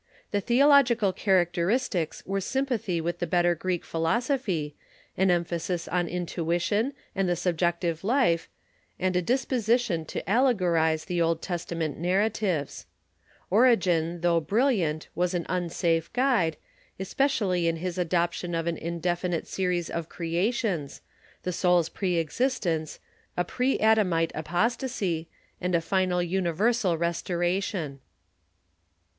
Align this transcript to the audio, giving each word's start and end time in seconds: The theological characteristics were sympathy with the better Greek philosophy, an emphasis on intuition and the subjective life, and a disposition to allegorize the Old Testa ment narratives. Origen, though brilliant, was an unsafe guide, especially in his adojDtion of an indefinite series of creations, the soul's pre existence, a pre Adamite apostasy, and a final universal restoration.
The 0.31 0.41
theological 0.41 1.13
characteristics 1.13 2.23
were 2.25 2.41
sympathy 2.41 2.99
with 2.99 3.19
the 3.19 3.27
better 3.27 3.53
Greek 3.53 3.85
philosophy, 3.85 4.75
an 5.15 5.29
emphasis 5.29 5.87
on 5.87 6.07
intuition 6.07 6.93
and 7.13 7.29
the 7.29 7.35
subjective 7.35 8.03
life, 8.03 8.49
and 8.97 9.15
a 9.15 9.21
disposition 9.21 10.05
to 10.05 10.23
allegorize 10.23 11.05
the 11.05 11.21
Old 11.21 11.43
Testa 11.43 11.75
ment 11.75 11.99
narratives. 11.99 12.87
Origen, 13.51 14.21
though 14.21 14.39
brilliant, 14.39 15.07
was 15.13 15.35
an 15.35 15.45
unsafe 15.47 16.11
guide, 16.13 16.57
especially 16.99 17.67
in 17.67 17.75
his 17.75 17.99
adojDtion 17.99 18.59
of 18.59 18.65
an 18.65 18.77
indefinite 18.77 19.45
series 19.45 19.87
of 19.87 20.09
creations, 20.09 21.01
the 21.43 21.53
soul's 21.53 21.89
pre 21.89 22.15
existence, 22.17 22.99
a 23.37 23.43
pre 23.43 23.77
Adamite 23.77 24.31
apostasy, 24.33 25.27
and 25.61 25.75
a 25.75 25.79
final 25.79 26.23
universal 26.23 26.97
restoration. 26.97 27.99